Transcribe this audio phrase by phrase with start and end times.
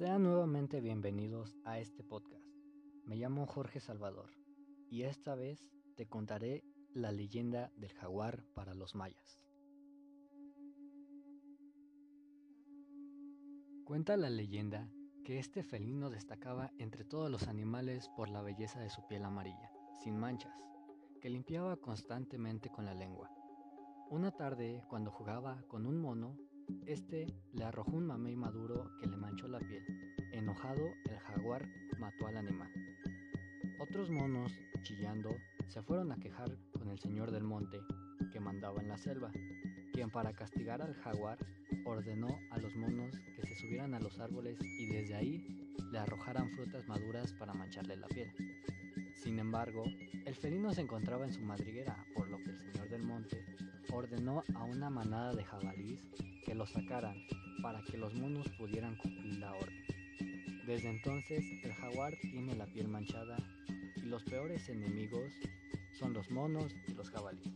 [0.00, 2.48] Sean nuevamente bienvenidos a este podcast.
[3.04, 4.30] Me llamo Jorge Salvador
[4.88, 9.42] y esta vez te contaré la leyenda del jaguar para los mayas.
[13.84, 14.90] Cuenta la leyenda
[15.22, 19.70] que este felino destacaba entre todos los animales por la belleza de su piel amarilla,
[20.02, 20.56] sin manchas,
[21.20, 23.30] que limpiaba constantemente con la lengua.
[24.08, 26.38] Una tarde, cuando jugaba con un mono,
[26.92, 29.84] este le arrojó un mamey maduro que le manchó la piel.
[30.32, 32.70] Enojado, el jaguar mató al animal.
[33.78, 35.36] Otros monos, chillando,
[35.68, 37.80] se fueron a quejar con el señor del monte,
[38.32, 39.30] que mandaba en la selva,
[39.92, 41.38] quien para castigar al jaguar
[41.84, 46.50] ordenó a los monos que se subieran a los árboles y desde ahí le arrojaran
[46.50, 48.32] frutas maduras para mancharle la piel.
[49.14, 49.84] Sin embargo,
[50.24, 53.44] el felino se encontraba en su madriguera, por lo que el señor del monte
[53.92, 56.00] ordenó a una manada de jabalíes
[56.44, 57.16] que lo sacaran
[57.62, 59.84] para que los monos pudieran cumplir la orden.
[60.66, 63.36] Desde entonces el jaguar tiene la piel manchada
[63.96, 65.32] y los peores enemigos
[65.98, 67.52] son los monos y los jabalíes.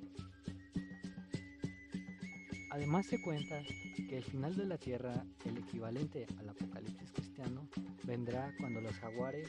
[2.70, 3.62] Además se cuenta
[4.08, 7.68] que el final de la Tierra, el equivalente al apocalipsis cristiano,
[8.02, 9.48] vendrá cuando los jaguares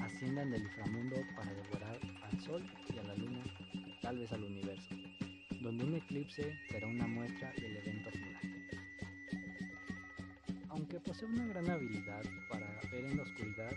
[0.00, 3.44] asciendan del inframundo para devorar al Sol y a la Luna,
[4.02, 4.96] tal vez al universo,
[5.96, 8.66] eclipse será una muestra del evento final.
[10.68, 13.72] Aunque posee una gran habilidad para ver en la oscuridad,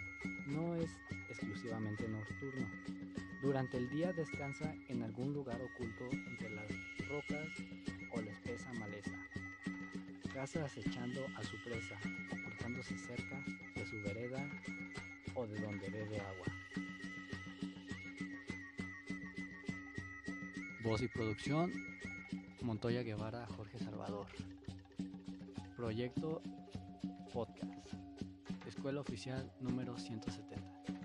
[0.48, 0.90] no es
[1.30, 2.68] exclusivamente nocturno.
[3.42, 6.68] Durante el día descansa en algún lugar oculto entre las
[7.08, 7.48] rocas
[8.12, 9.18] o la espesa maleza.
[10.34, 11.96] Caza acechando a su presa,
[12.32, 13.44] ocultándose cerca
[13.76, 14.46] de su vereda
[15.36, 16.46] o de donde bebe agua.
[20.84, 21.72] Voz y producción,
[22.62, 24.28] Montoya Guevara, Jorge Salvador.
[25.76, 26.42] Proyecto
[27.32, 27.88] Podcast.
[28.68, 30.99] Escuela Oficial número 170.